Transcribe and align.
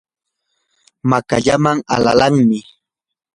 makallamay 1.09 1.79
alalaamanmi. 1.93 2.59